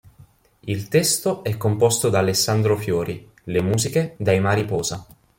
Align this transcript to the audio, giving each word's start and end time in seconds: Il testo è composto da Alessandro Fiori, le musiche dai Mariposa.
Il 0.61 0.87
testo 0.87 1.43
è 1.43 1.55
composto 1.57 2.09
da 2.09 2.17
Alessandro 2.17 2.75
Fiori, 2.75 3.31
le 3.43 3.61
musiche 3.61 4.15
dai 4.17 4.39
Mariposa. 4.39 5.05